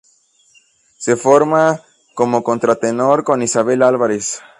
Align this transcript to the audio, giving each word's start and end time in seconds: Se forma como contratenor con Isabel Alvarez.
Se 0.97 1.15
forma 1.15 1.83
como 2.15 2.41
contratenor 2.43 3.23
con 3.23 3.43
Isabel 3.43 3.83
Alvarez. 3.83 4.41